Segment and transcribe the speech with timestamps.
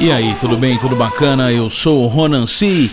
[0.00, 0.76] E aí, tudo bem?
[0.78, 1.52] Tudo bacana?
[1.52, 2.90] Eu sou o Ronan C.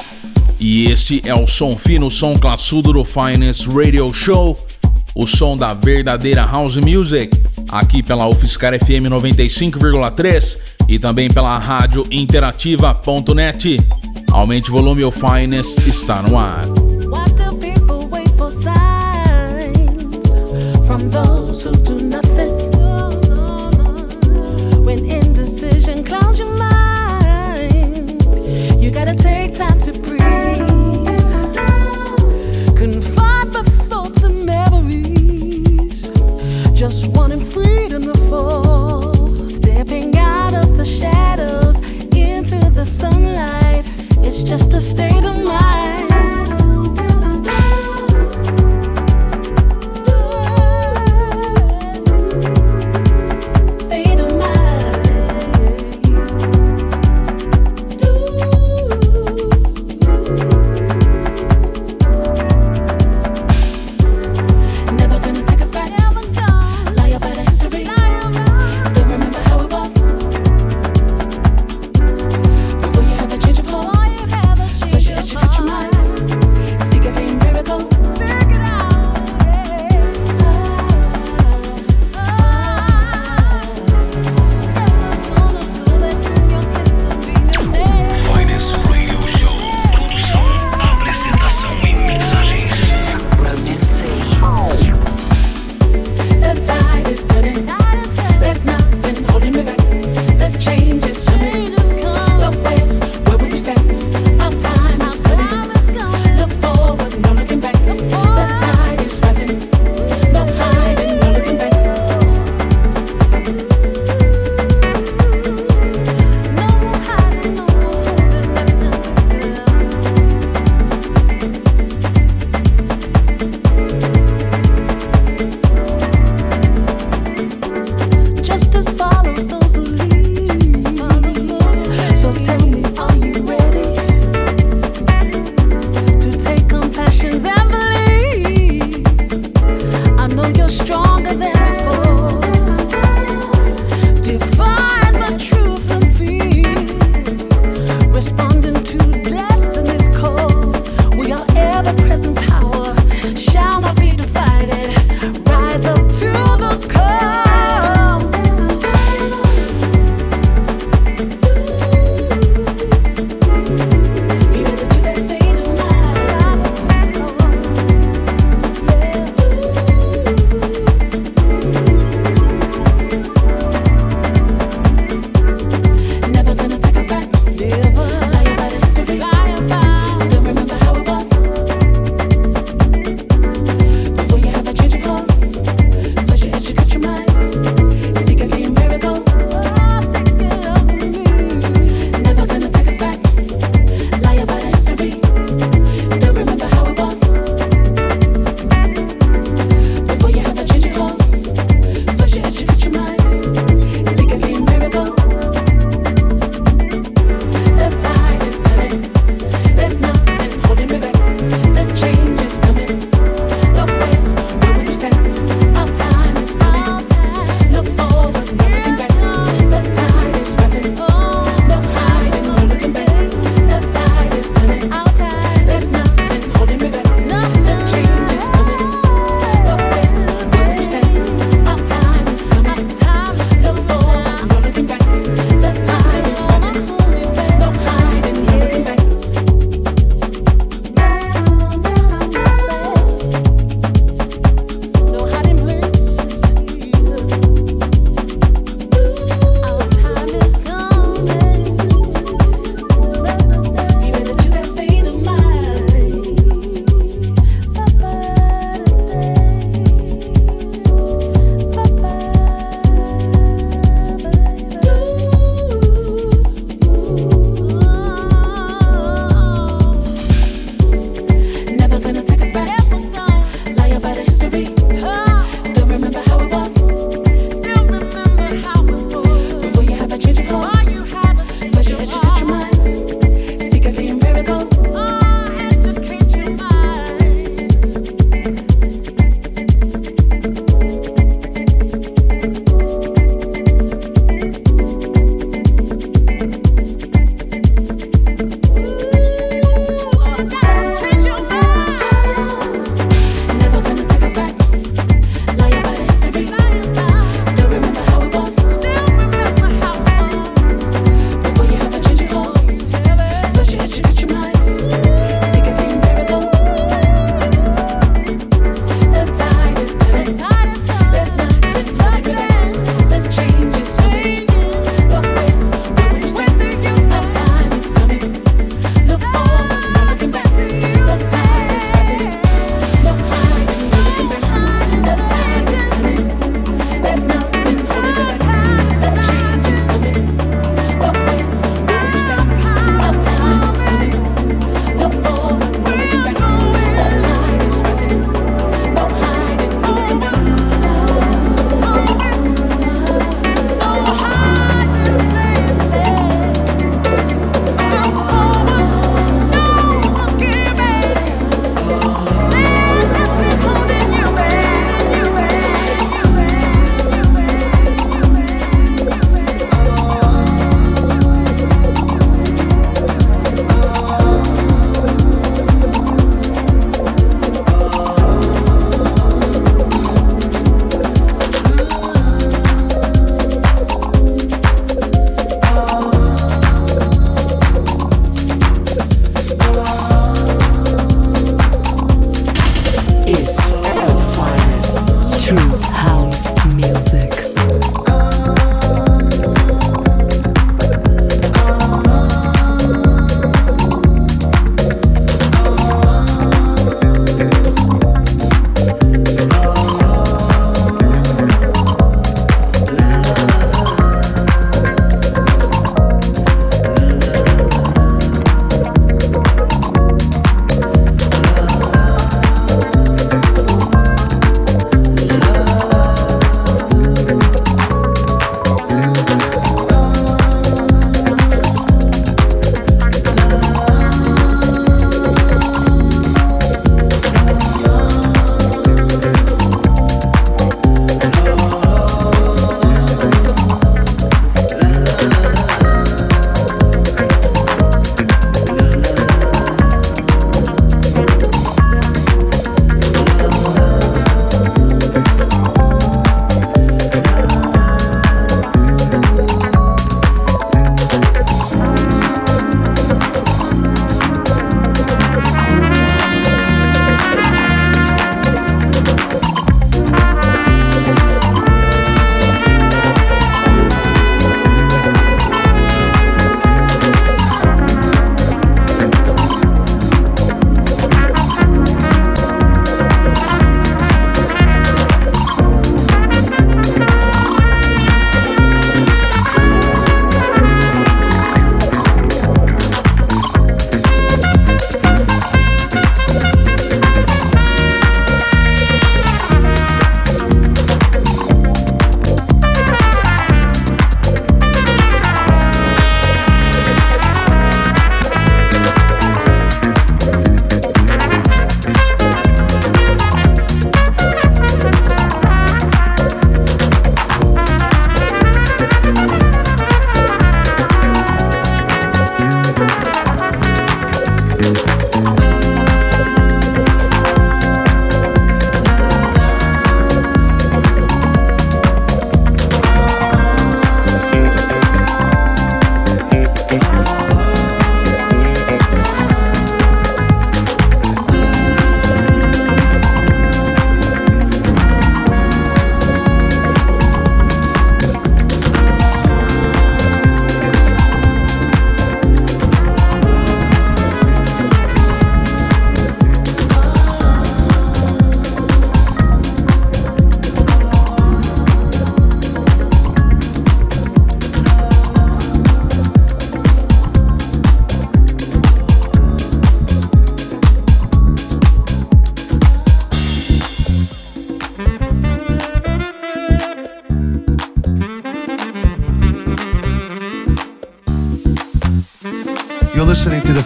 [0.59, 4.57] E esse é o som fino, o som classudo do Finest Radio Show.
[5.15, 7.41] O som da verdadeira house music.
[7.69, 13.77] Aqui pela UFSCar FM 95,3 e também pela rádio interativa.net.
[14.31, 16.80] Aumente o volume, o Finest está no ar.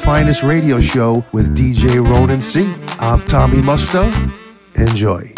[0.05, 2.71] Finest radio show with DJ Ronan C.
[3.00, 4.05] I'm Tommy Musto.
[4.75, 5.35] Enjoy.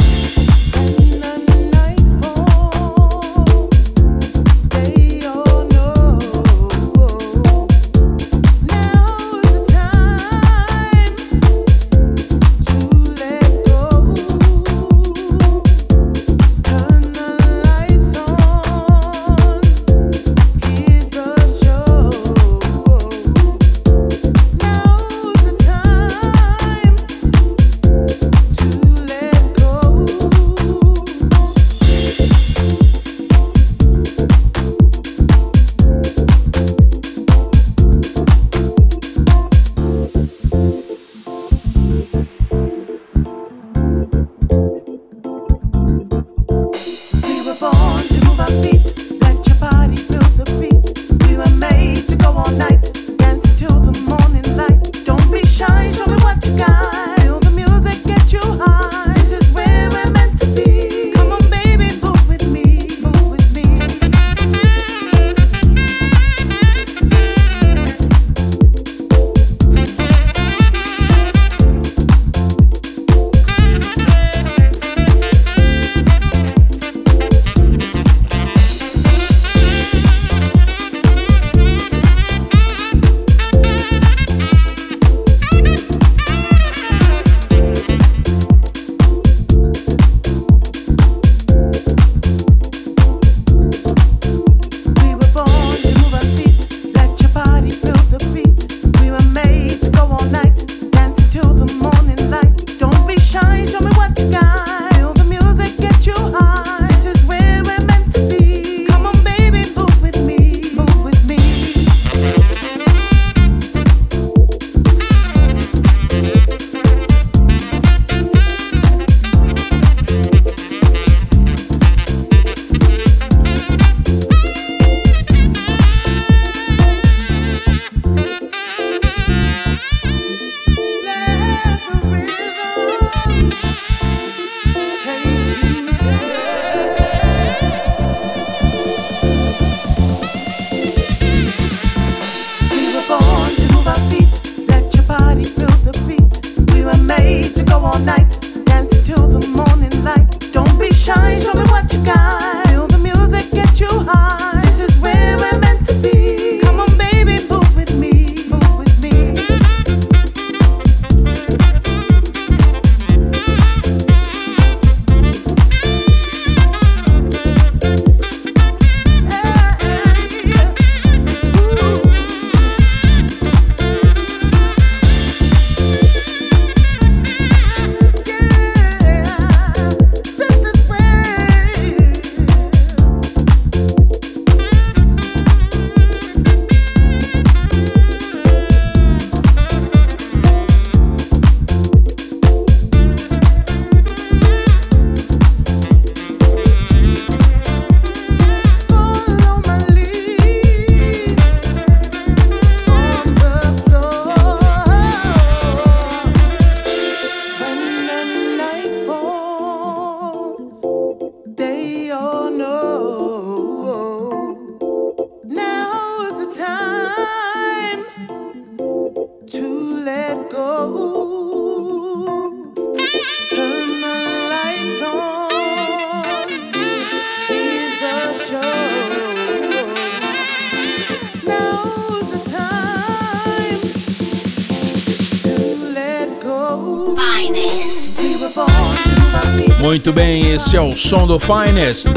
[239.87, 242.07] Muito bem, esse é o som do Finest.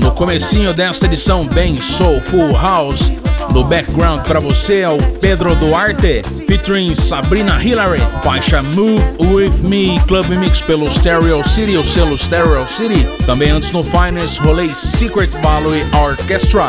[0.00, 3.12] No comecinho desta edição bem Soulful House,
[3.52, 10.00] no background para você é o Pedro Duarte, featuring Sabrina Hillary, faixa Move With Me,
[10.08, 13.06] Club Mix pelo Stereo City, o selo Stereo City.
[13.24, 16.66] Também antes no Finest, rolei Secret Valley Orchestra,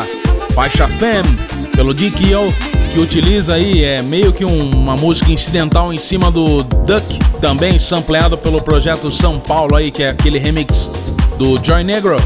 [0.54, 1.24] faixa Fem,
[1.74, 6.62] pelo DKO que utiliza aí é meio que um, uma música incidental em cima do
[6.62, 10.90] Duck, também sampleado pelo projeto São Paulo aí, que é aquele remix
[11.36, 12.16] do Joy Negro.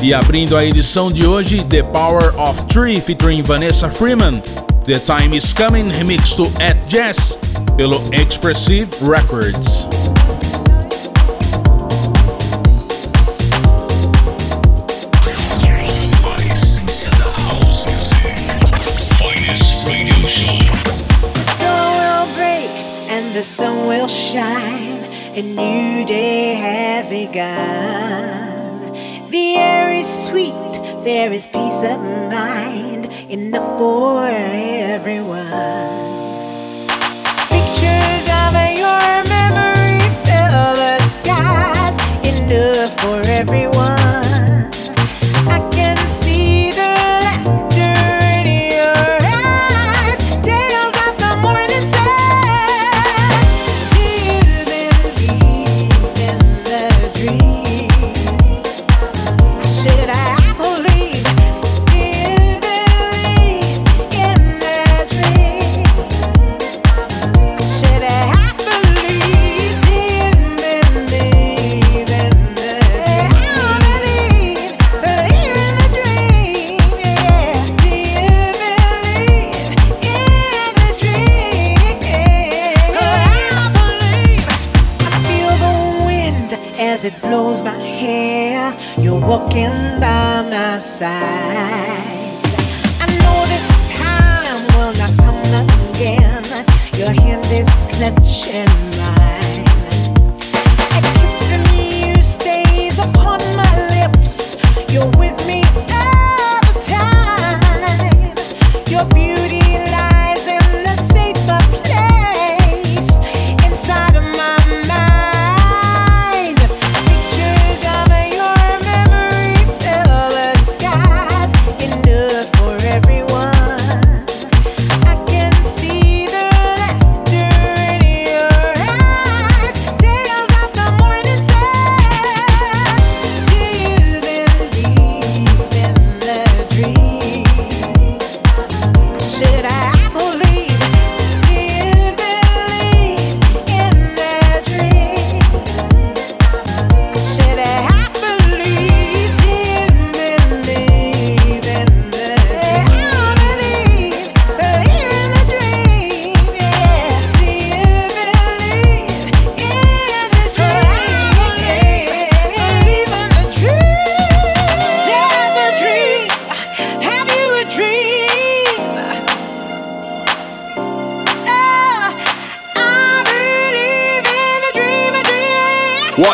[0.00, 4.40] E abrindo a edição de hoje, The Power of Three featuring Vanessa Freeman,
[4.84, 7.36] The Time Is Coming remix to At Jazz
[7.76, 9.86] pelo Expressive Records.
[27.26, 28.92] Begun.
[29.30, 30.72] The air is sweet,
[31.04, 32.00] there is peace of
[32.32, 35.38] mind, enough for everyone.
[37.52, 41.96] Pictures of your memory fill the skies,
[42.32, 43.79] enough for everyone.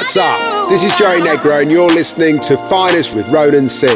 [0.07, 0.69] What's up?
[0.69, 3.89] This is Joey Negro, and you're listening to Finest with Ronan C.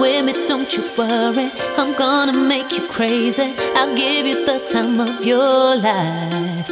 [0.00, 1.50] with me, don't you worry.
[1.76, 3.54] I'm gonna make you crazy.
[3.76, 6.70] I'll give you the time of your life.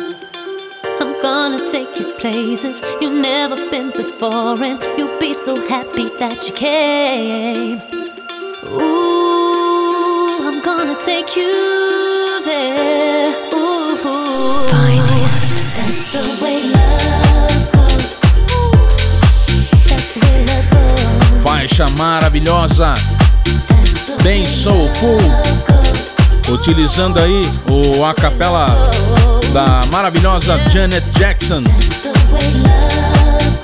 [1.00, 6.48] I'm gonna take you places you've never been before, and you'll be so happy that
[6.48, 7.78] you came.
[8.72, 13.32] Ooh, I'm gonna take you there.
[13.54, 13.96] Ooh,
[15.76, 18.20] that's the way love goes.
[19.88, 21.42] That's the way love goes.
[21.42, 23.07] Faixa maravilhosa
[24.28, 25.16] bem soulful,
[26.50, 28.68] utilizando aí o a capela
[29.54, 31.62] da maravilhosa Janet Jackson,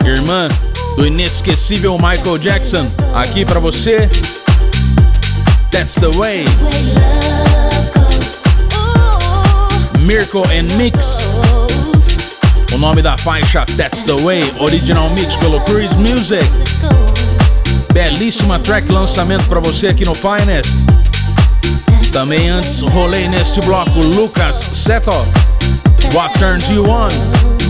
[0.06, 0.48] irmã
[0.96, 4.08] do inesquecível Michael Jackson, aqui para você.
[5.70, 6.46] That's the way.
[9.98, 11.18] Miracle and Mix.
[12.72, 16.42] O nome da faixa That's the Way, original mix pelo Chris Music.
[17.94, 20.68] Belíssima track lançamento para você aqui no Finest.
[22.10, 25.12] Também antes rolei neste bloco Lucas Seto.
[26.12, 27.08] What Turns You On.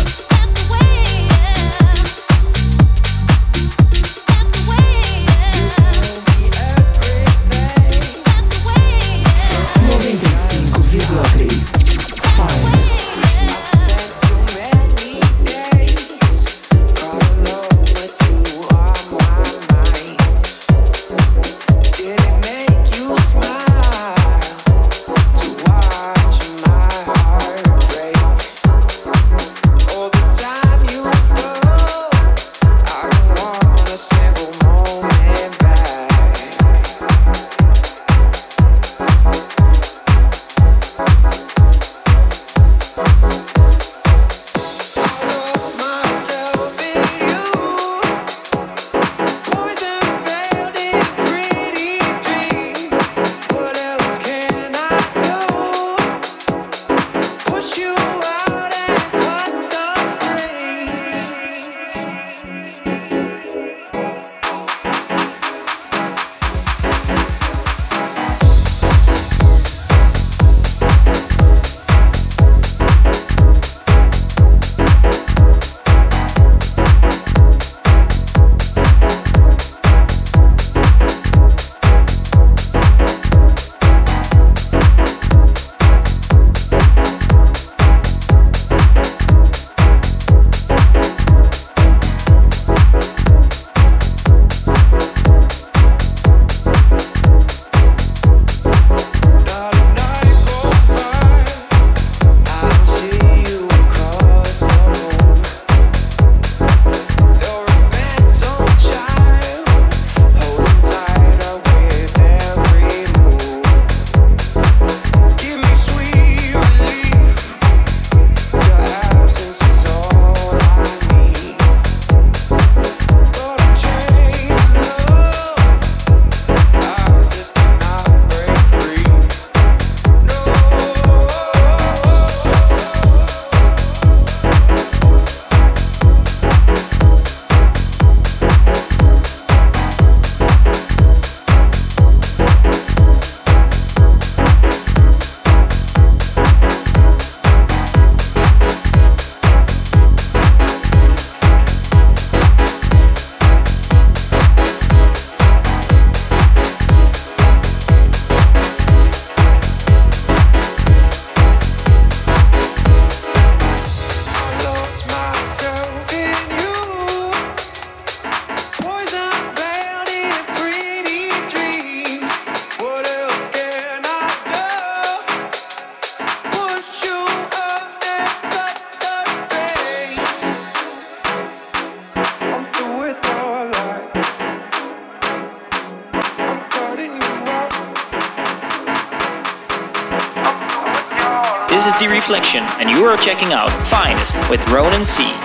[193.18, 195.43] Checking out Finest with Ronan C.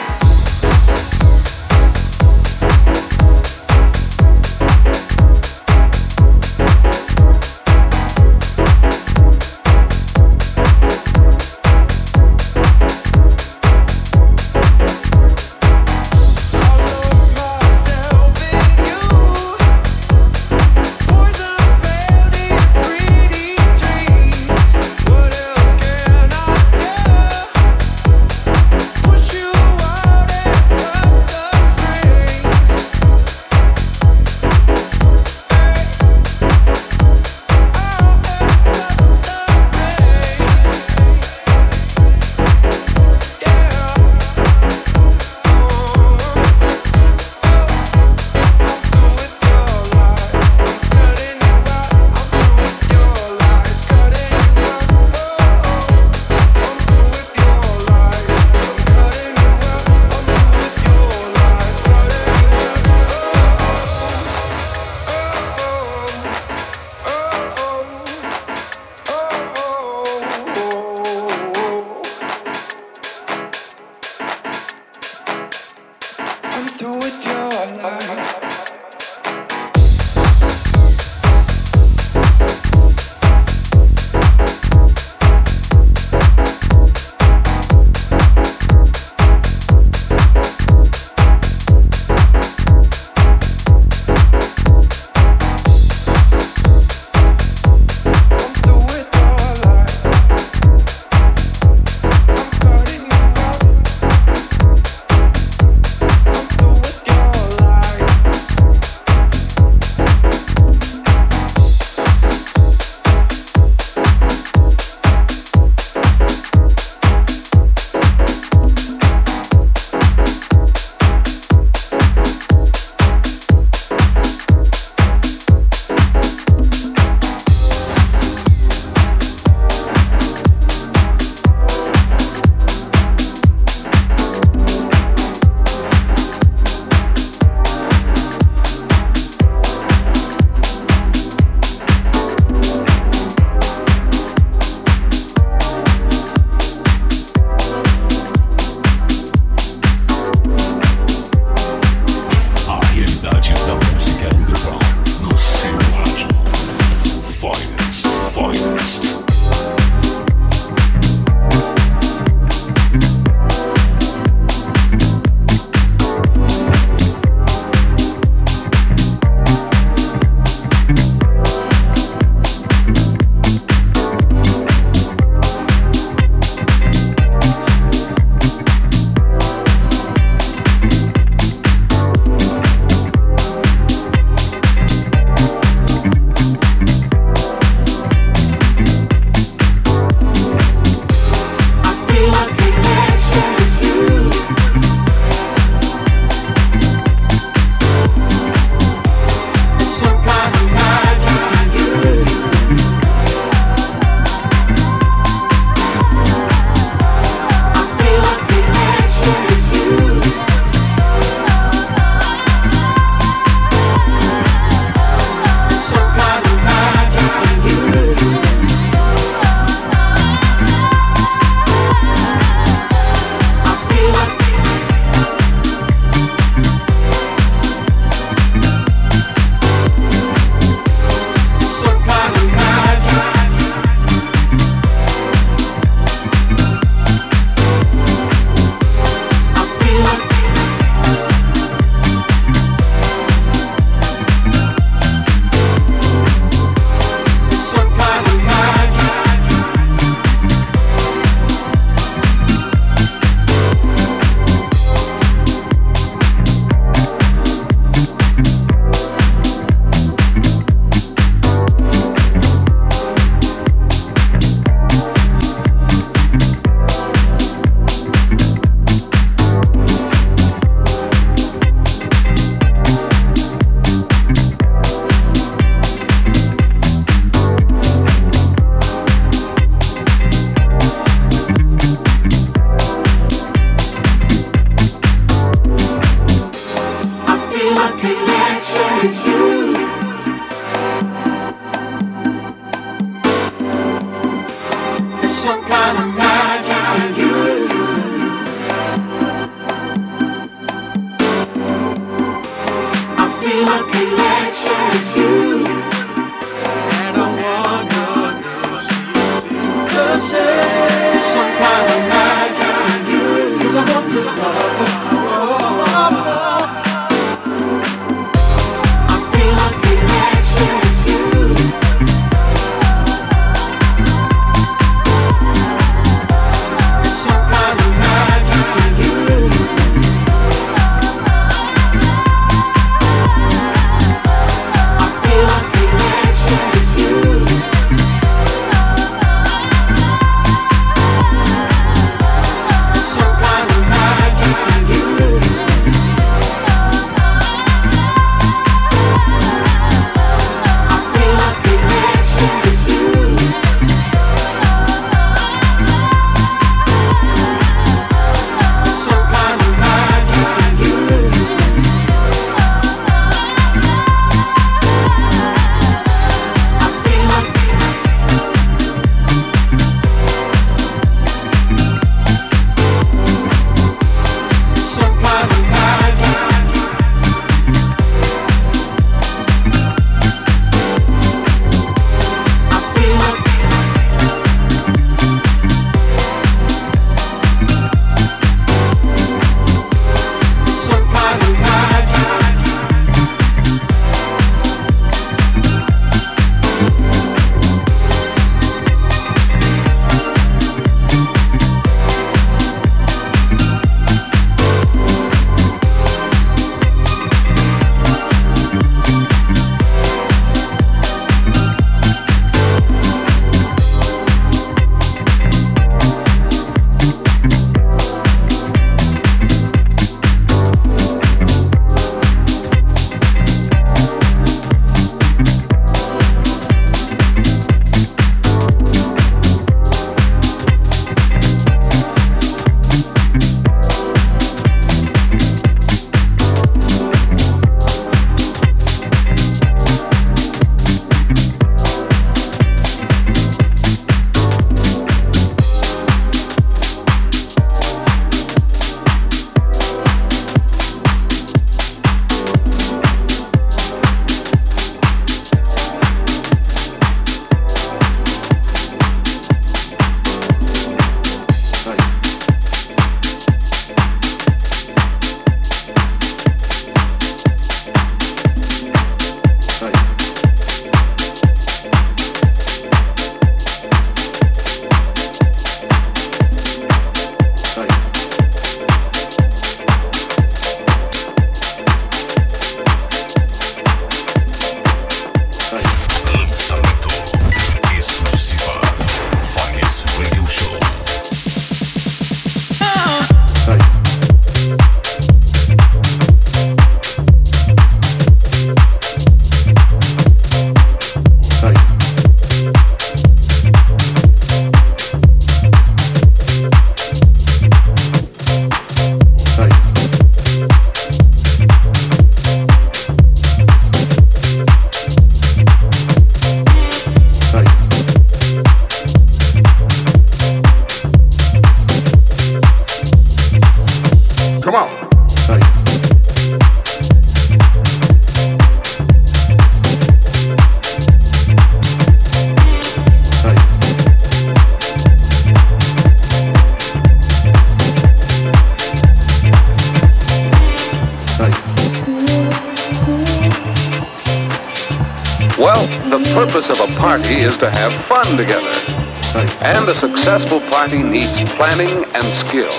[551.59, 552.71] planning and skill.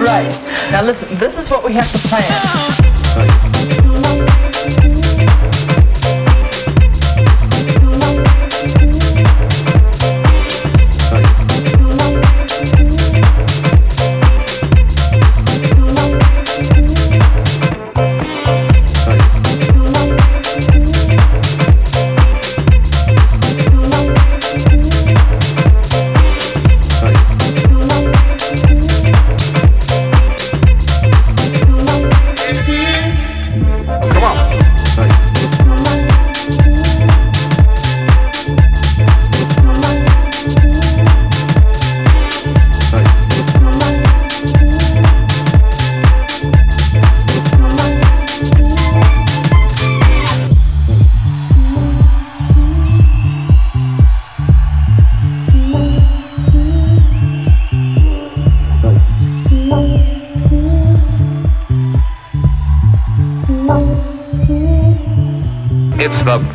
[0.00, 0.32] Right.
[0.72, 2.43] Now listen, this is what we have to plan.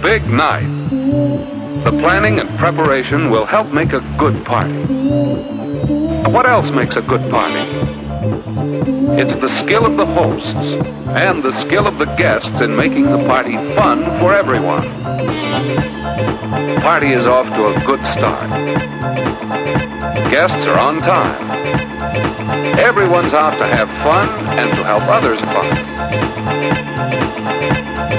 [0.10, 0.66] Big night.
[1.84, 4.74] The planning and preparation will help make a good party.
[6.34, 7.62] What else makes a good party?
[9.22, 10.48] It's the skill of the hosts
[11.14, 14.82] and the skill of the guests in making the party fun for everyone.
[16.74, 18.50] The party is off to a good start.
[20.34, 22.80] Guests are on time.
[22.80, 26.89] Everyone's out to have fun and to help others fun.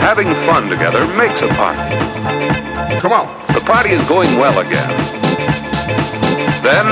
[0.01, 1.81] Having fun together makes a party.
[3.01, 3.29] Come on.
[3.55, 4.91] The party is going well again.
[6.63, 6.87] Then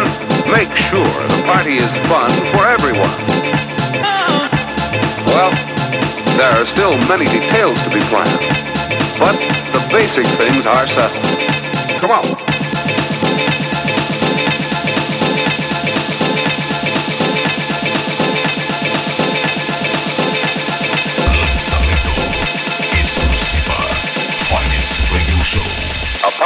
[0.53, 3.11] make sure the party is fun for everyone.
[5.27, 5.53] Well,
[6.37, 8.43] there are still many details to be planned,
[9.19, 9.37] but
[9.73, 12.01] the basic things are settled.
[12.01, 12.48] Come on.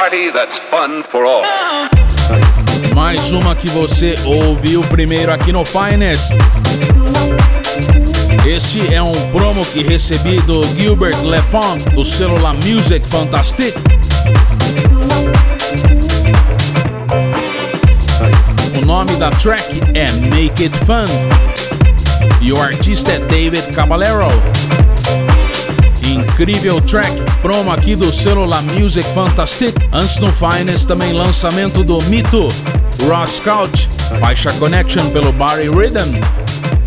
[0.02, 1.42] Party that's fun for all.
[2.92, 6.32] Mais uma que você ouviu primeiro aqui no Finest.
[8.44, 13.74] Este é um promo que recebi do Gilbert Lefont do celular Music Fantastic.
[18.82, 21.06] O nome da track é Make It Fun.
[22.40, 24.26] E o artista é David Caballero.
[26.42, 27.08] Incrível track,
[27.40, 29.76] promo aqui do celular Music Fantastic.
[29.92, 32.48] Antes no Finest também lançamento do Mito,
[33.06, 33.88] Ross Couch,
[34.18, 36.20] Baixa Connection pelo Barry Rhythm.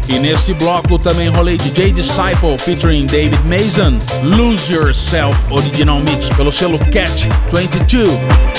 [0.09, 6.51] E neste bloco também rolei DJ Disciple featuring David Mason, Lose Yourself Original Mix pelo
[6.51, 8.54] selo Catch 22.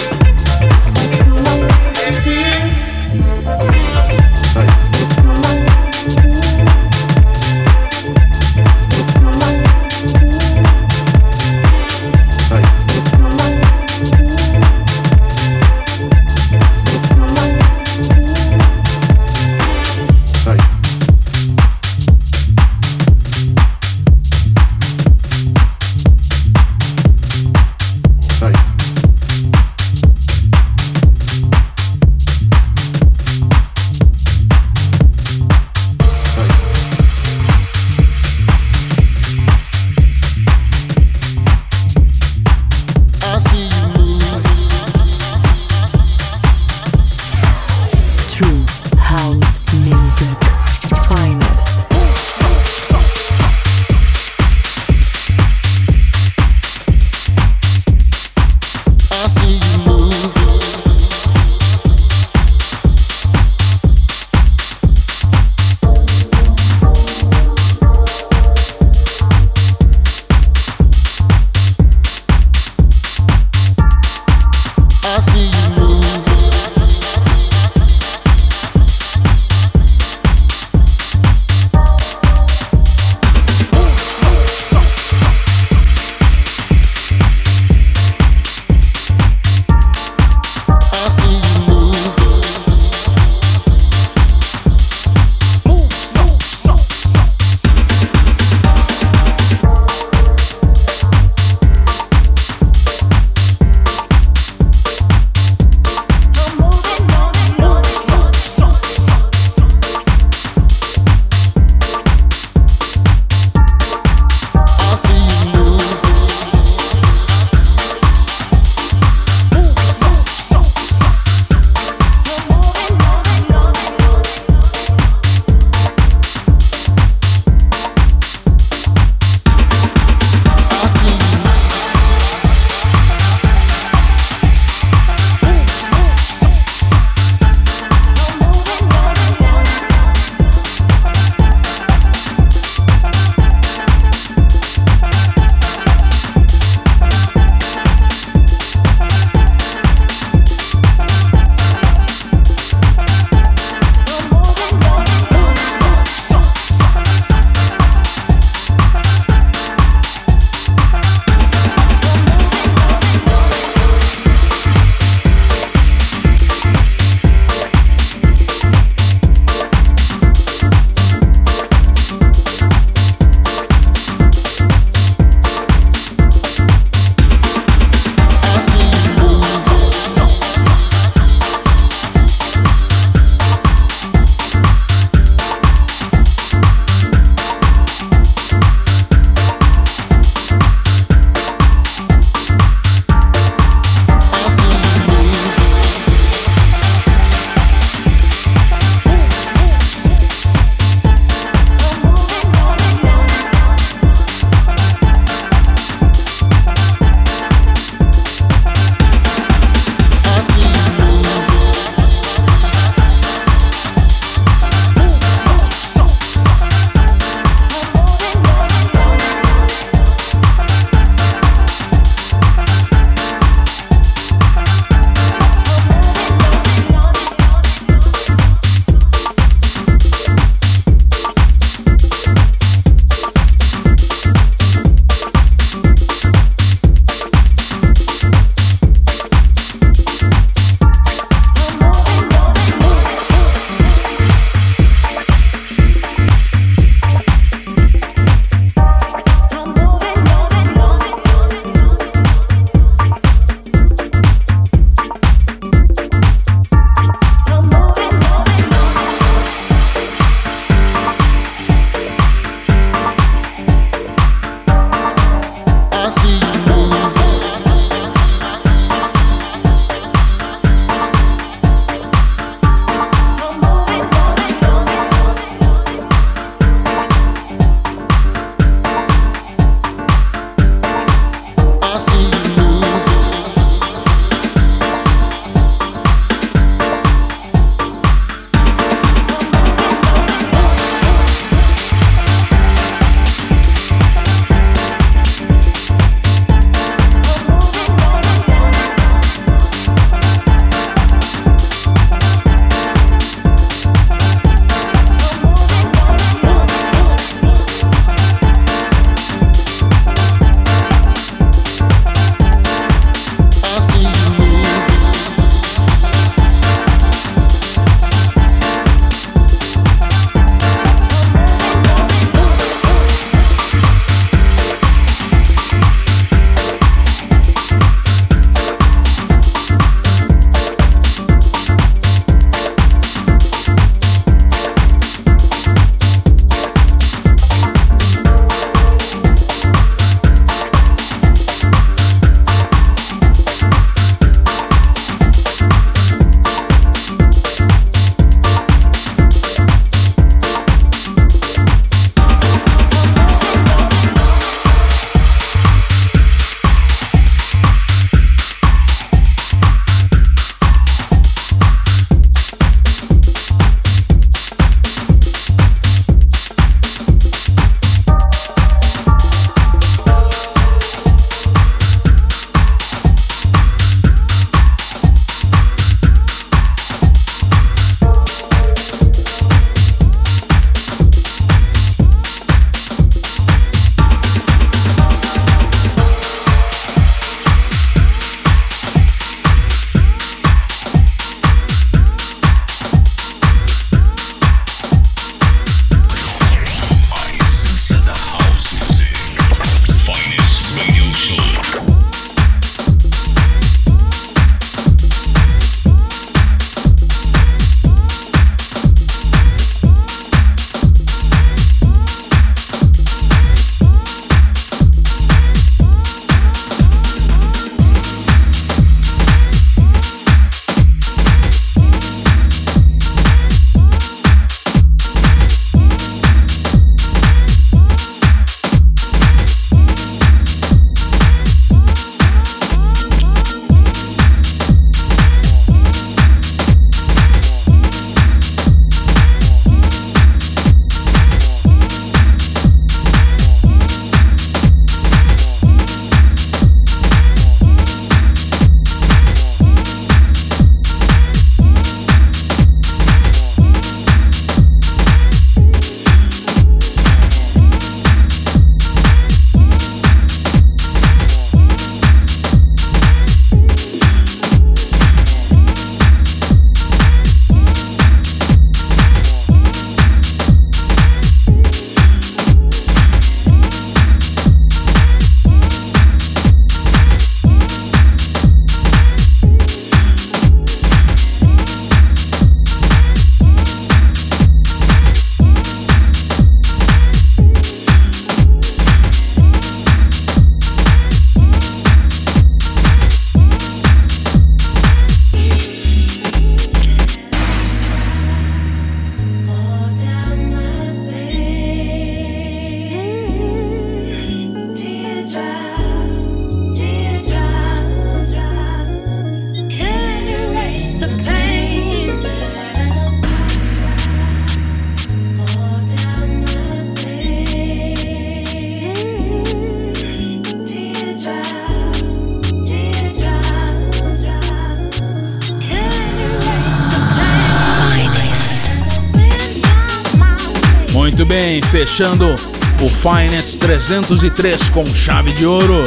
[531.96, 532.36] Fechando
[532.82, 535.82] o Finest 303 com chave de ouro.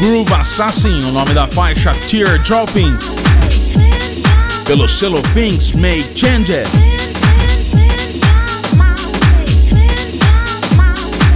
[0.00, 2.96] Groove Assassin, o nome da faixa Teardropping.
[4.64, 6.62] Pelo selo Things May Change.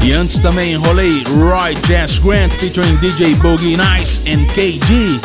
[0.03, 5.21] E antes também enrolei Roy Jazz Grant featuring DJ Boogie Nice and KG.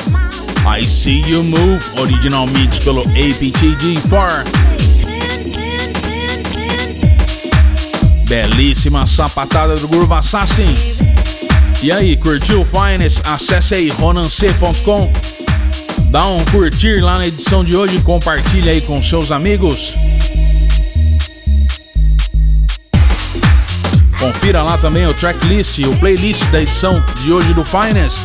[0.67, 4.72] I See You Move, original mix pelo APTG4.
[8.33, 10.65] Belíssima sapatada do Groove Assassin.
[11.83, 13.21] E aí, curtiu o Finest?
[13.25, 15.13] Acesse aí ronance.com.
[16.09, 19.95] Dá um curtir lá na edição de hoje, compartilha aí com seus amigos.
[24.17, 28.17] Confira lá também o tracklist, o playlist da edição de hoje do Finest.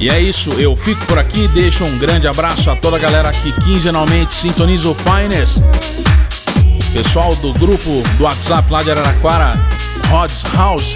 [0.00, 3.30] E é isso, eu fico por aqui, deixo um grande abraço a toda a galera
[3.30, 5.62] que quinzenalmente sintoniza o Finest.
[6.94, 9.54] Pessoal do grupo do WhatsApp lá de Araraquara,
[10.08, 10.94] Rods House.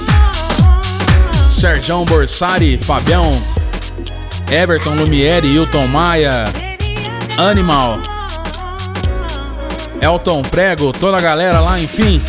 [1.50, 3.30] Serjão Borsari, Fabião,
[4.50, 6.44] Everton Lumiere, Hilton Maia,
[7.38, 7.98] Animal,
[10.02, 12.20] Elton Prego, toda a galera lá, enfim.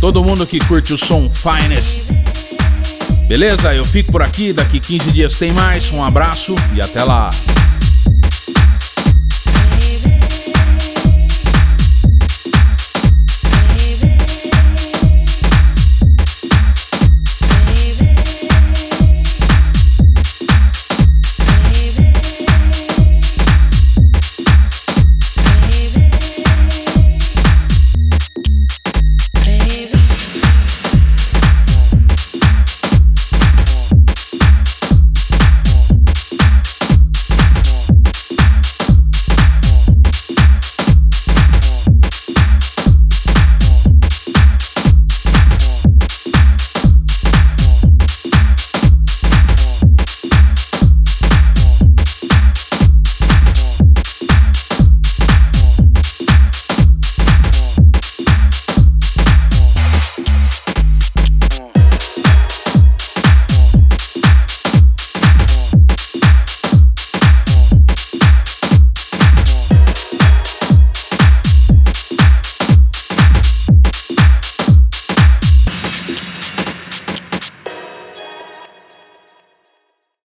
[0.00, 2.04] Todo mundo que curte o som Finest.
[3.28, 3.74] Beleza?
[3.74, 5.92] Eu fico por aqui, daqui 15 dias tem mais.
[5.92, 7.28] Um abraço e até lá.